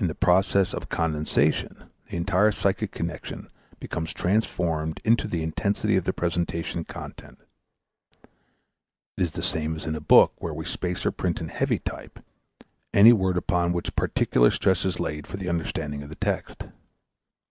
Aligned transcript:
In 0.00 0.06
the 0.08 0.14
process 0.14 0.72
of 0.72 0.88
condensation 0.88 1.90
the 2.08 2.16
entire 2.16 2.50
psychic 2.50 2.90
connection 2.90 3.50
becomes 3.78 4.14
transformed 4.14 4.98
into 5.04 5.28
the 5.28 5.42
intensity 5.42 5.94
of 5.98 6.04
the 6.04 6.14
presentation 6.14 6.84
content. 6.84 7.38
It 9.18 9.22
is 9.24 9.32
the 9.32 9.42
same 9.42 9.76
as 9.76 9.84
in 9.84 9.94
a 9.94 10.00
book 10.00 10.32
where 10.38 10.54
we 10.54 10.64
space 10.64 11.04
or 11.04 11.12
print 11.12 11.42
in 11.42 11.48
heavy 11.48 11.80
type 11.80 12.18
any 12.94 13.12
word 13.12 13.36
upon 13.36 13.72
which 13.74 13.94
particular 13.94 14.50
stress 14.50 14.86
is 14.86 14.98
laid 14.98 15.26
for 15.26 15.36
the 15.36 15.50
understanding 15.50 16.02
of 16.02 16.08
the 16.08 16.14
text. 16.14 16.62